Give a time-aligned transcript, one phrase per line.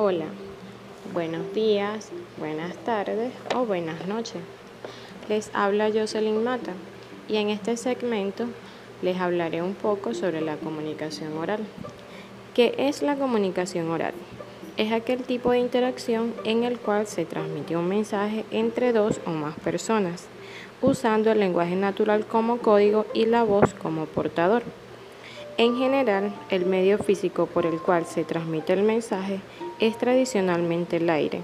[0.00, 0.26] Hola,
[1.12, 4.40] buenos días, buenas tardes o buenas noches.
[5.28, 6.70] Les habla Jocelyn Mata
[7.26, 8.44] y en este segmento
[9.02, 11.64] les hablaré un poco sobre la comunicación oral.
[12.54, 14.14] ¿Qué es la comunicación oral?
[14.76, 19.30] Es aquel tipo de interacción en el cual se transmite un mensaje entre dos o
[19.30, 20.28] más personas,
[20.80, 24.62] usando el lenguaje natural como código y la voz como portador.
[25.56, 29.40] En general, el medio físico por el cual se transmite el mensaje
[29.80, 31.42] es tradicionalmente el aire.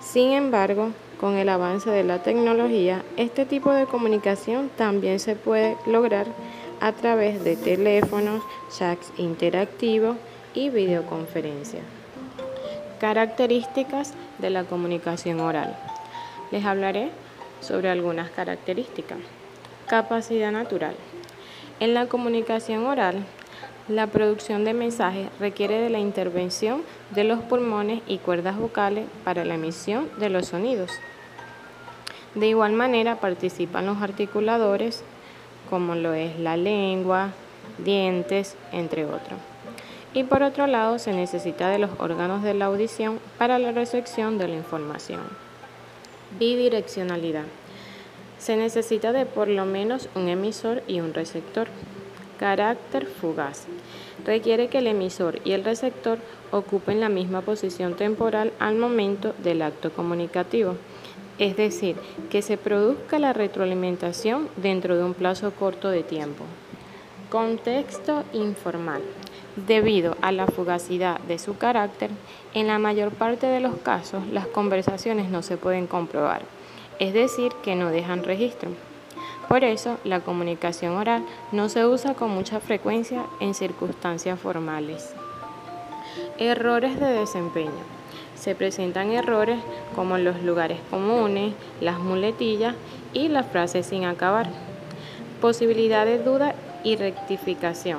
[0.00, 5.76] Sin embargo, con el avance de la tecnología, este tipo de comunicación también se puede
[5.86, 6.26] lograr
[6.80, 8.42] a través de teléfonos,
[8.76, 10.16] chats interactivos
[10.54, 11.82] y videoconferencias.
[13.00, 15.76] Características de la comunicación oral.
[16.50, 17.10] Les hablaré
[17.60, 19.18] sobre algunas características.
[19.86, 20.94] Capacidad natural.
[21.80, 23.24] En la comunicación oral,
[23.90, 29.44] la producción de mensajes requiere de la intervención de los pulmones y cuerdas vocales para
[29.44, 30.92] la emisión de los sonidos.
[32.36, 35.02] De igual manera participan los articuladores
[35.68, 37.30] como lo es la lengua,
[37.78, 39.40] dientes, entre otros.
[40.14, 44.38] Y por otro lado se necesita de los órganos de la audición para la recepción
[44.38, 45.22] de la información.
[46.38, 47.44] Bidireccionalidad.
[48.38, 51.66] Se necesita de por lo menos un emisor y un receptor.
[52.40, 53.66] Carácter fugaz.
[54.24, 56.18] Requiere que el emisor y el receptor
[56.50, 60.76] ocupen la misma posición temporal al momento del acto comunicativo,
[61.38, 61.96] es decir,
[62.30, 66.44] que se produzca la retroalimentación dentro de un plazo corto de tiempo.
[67.28, 69.02] Contexto informal.
[69.66, 72.08] Debido a la fugacidad de su carácter,
[72.54, 76.40] en la mayor parte de los casos las conversaciones no se pueden comprobar,
[76.98, 78.70] es decir, que no dejan registro.
[79.50, 85.12] Por eso, la comunicación oral no se usa con mucha frecuencia en circunstancias formales.
[86.38, 87.82] Errores de desempeño.
[88.36, 89.58] Se presentan errores
[89.96, 92.76] como los lugares comunes, las muletillas
[93.12, 94.46] y las frases sin acabar.
[95.40, 97.98] Posibilidad de duda y rectificación.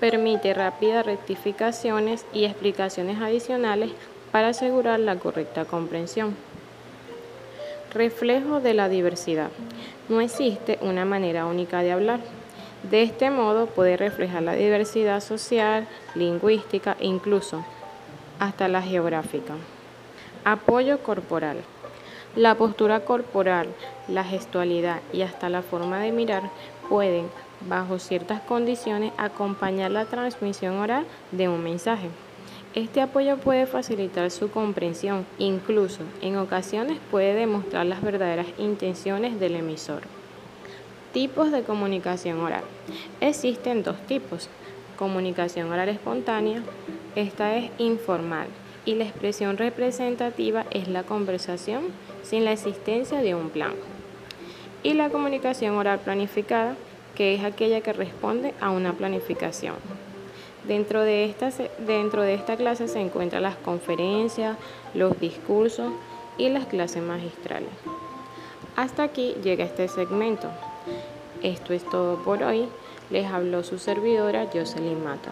[0.00, 3.92] Permite rápidas rectificaciones y explicaciones adicionales
[4.32, 6.34] para asegurar la correcta comprensión.
[7.94, 9.50] Reflejo de la diversidad.
[10.08, 12.20] No existe una manera única de hablar.
[12.88, 17.64] De este modo puede reflejar la diversidad social, lingüística e incluso
[18.38, 19.54] hasta la geográfica.
[20.44, 21.56] Apoyo corporal.
[22.36, 23.66] La postura corporal,
[24.06, 26.50] la gestualidad y hasta la forma de mirar
[26.88, 27.28] pueden,
[27.62, 32.10] bajo ciertas condiciones, acompañar la transmisión oral de un mensaje.
[32.76, 39.56] Este apoyo puede facilitar su comprensión, incluso en ocasiones puede demostrar las verdaderas intenciones del
[39.56, 40.02] emisor.
[41.14, 42.64] Tipos de comunicación oral.
[43.22, 44.50] Existen dos tipos.
[44.98, 46.62] Comunicación oral espontánea,
[47.14, 48.48] esta es informal
[48.84, 51.84] y la expresión representativa es la conversación
[52.22, 53.72] sin la existencia de un plan.
[54.82, 56.76] Y la comunicación oral planificada,
[57.14, 59.76] que es aquella que responde a una planificación.
[60.66, 64.56] Dentro de, esta, dentro de esta clase se encuentran las conferencias,
[64.94, 65.92] los discursos
[66.38, 67.70] y las clases magistrales.
[68.74, 70.48] Hasta aquí llega este segmento.
[71.42, 72.68] Esto es todo por hoy.
[73.10, 75.30] Les habló su servidora Jocelyn Mata.